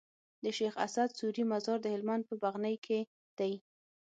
[0.43, 2.99] د شيخ اسعد سوري مزار د هلمند په بغنی کي
[3.39, 3.53] دی